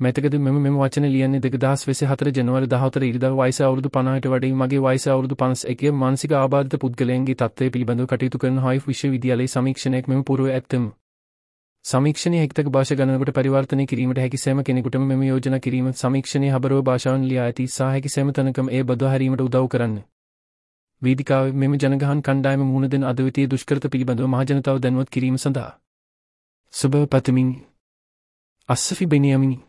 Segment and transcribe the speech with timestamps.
[0.00, 4.54] මැතකද මෙම මෙම වචන ලියන්නේ දෙකදහස් වෙසි හතර ජනවර දහතර ඉරිදා වයිස අවුරුදු පනාට වඩේ
[4.54, 10.08] මගේ වයිස අවුරුදු පනස් එකේ මානසික ආබාධිත පුද්ගලයන්ගේ තත්ත්වය පිළිබඳව කටයුතු කරන හයිෆ් විශ්වවිද්‍යාලයේ සමීක්ෂණයක්
[10.08, 10.88] මෙම පුරව ඇත්තම.
[11.84, 17.26] සමීක්ෂණය හෙක්තක භාෂා ගණනකට පරිවර්තනය කිරීමට හැකි සෑම කෙනෙකුටම මෙම යෝජනා කිරීම සමීක්ෂණයේ හබරව භාෂාවන්
[17.26, 19.94] ලියා ඇති සහ හැකි සෑම තැනකම එය බදවාහැරීමට උදව් කරන්න.
[21.02, 25.70] වේදිකාවේ මෙම ජනගහන් කණ්ඩායම මුහුණ දෙන අදවිතීය දුෂ්කරත පිළිබඳව මහජනතාව දැනුවත් කිරීම සඳහා.
[26.74, 27.54] සුබ පතමින්
[28.68, 29.60] අස්සෆි බෙනියමිනි